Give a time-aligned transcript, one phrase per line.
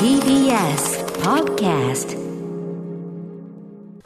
[0.00, 2.19] TBS Podcast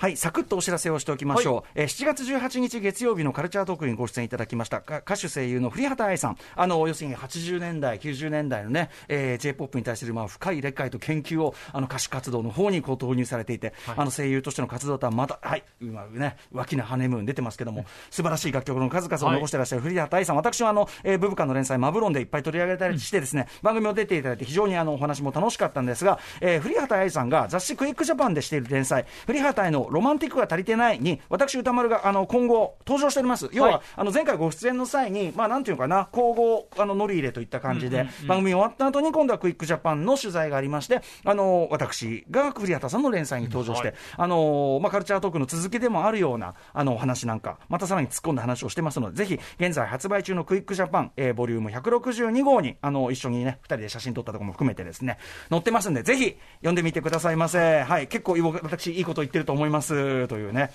[0.05, 4.83] はい、サクッとお知らせをしておきましょう、えー7月18日月曜日のカルチャートークにご出演いただきました。
[4.83, 6.37] か歌手声優の栗畑愛さん。
[6.57, 33.49] あの要するに80年代90年代のね、えー、j p o p に対するまあ深い理解と研究をあの歌手活動の方にこう投入されていて、あの声優としての活動とはまたはい今ね脇なハネムーン出てますけども、素晴らしい楽曲の数々を残していらっしゃる栗畑愛さん、私はあの、えー、ブブカの連載マブロンでいっぱい取り上げたりしてですね、番組を出ていただいて非常にあのお話も楽しかったんですが、えー、栗畑愛さんが雑誌クイックジャパンでしている連載栗畑愛のロマンティックが足りてないに私歌丸があの今後登場しております。
[33.53, 43.97] 要は、はいあの前回ご出演の際にまあなんていうのかな交互あの乗り入れといった感じで、番組終わった後に今度はクイックジャパンの取材がありましてあの私が栗畑さんの連載に登場して、はい。
[44.17, 55.19] あのまあカルチャートークの続きでもあるようなあのお話なんかまたさらに突っ込んだ話をしてますのでぜひ現在発売中のクイックジャパン、えーボリューム162号にあの一緒にね2人で写真撮ったところも含めてですね
[55.51, 57.83] 載ってますんでぜひ読んでみてくださいませ。
[57.83, 58.09] はい。
[58.09, 60.73] 結構私いいこと言ってると思いますというね。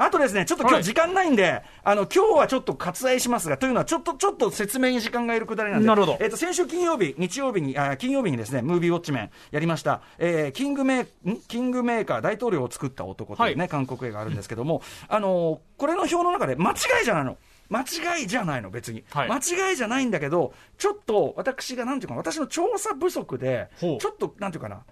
[0.00, 0.82] あとですね、ちょっと今はい。
[0.82, 6.18] 日時間ないんで、あの、今日はちょっと割愛しますが、というのは、ちょっと、ちょっと説明に時間がいるくだりなんで、なるほど。
[6.20, 11.40] えっ、と、先週金曜日、日曜日に、あ金曜日にですね、ムービーウォッチメンやりました、えーキングメー、ん？
[11.48, 13.68] キングメーカー大統領を作った男というね、はい。
[13.68, 17.36] 韓国映画あるんですけども、あのーこれの表の中で間違いじゃないの。
[17.68, 19.04] 間違いじゃないの、別に。
[19.10, 19.28] はい。
[19.28, 19.36] 間
[19.70, 24.84] 違いじゃないんだけど、ちょっと私が、なんていうかな、私の調査不足で、ちょっと、なんていうかな、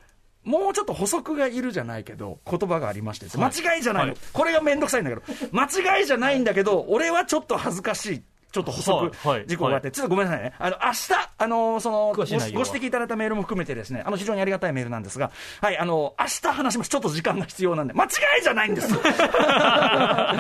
[0.46, 5.22] もうちょっと補足がいるじゃないけど、言葉がありまして、間違いじゃないの、はいこれがめんどくさいんだけど、
[5.52, 5.64] 間
[5.98, 8.22] 違いじゃないんだけど、俺はちょっと恥ずかしい。
[8.52, 10.54] ちょっと補足事項があって、ちょっとごめんなさいね。
[10.58, 15.30] あの、明日、あの、その、ご指摘いただいたメールも含めてですね、あの、非常にありがたいメールなんですが、
[15.60, 16.88] はい、あの、明日話します。
[16.88, 18.08] ちょっと時間が必要なんで、間違
[18.40, 18.94] いじゃないんです。
[18.96, 20.32] は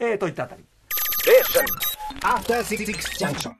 [0.00, 0.64] い、えー、といったあたり。
[3.18, 3.52] Junction.